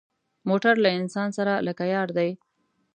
موټر 0.49 0.75
له 0.83 0.89
انسان 0.99 1.29
سره 1.37 1.53
لکه 1.67 1.83
یار 1.93 2.07
دی. 2.17 2.29